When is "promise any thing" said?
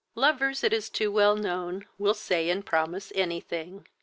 2.65-3.85